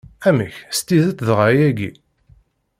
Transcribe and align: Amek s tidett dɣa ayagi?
Amek 0.29 0.55
s 0.75 0.79
tidett 0.87 1.23
dɣa 1.27 1.45
ayagi? 1.51 1.91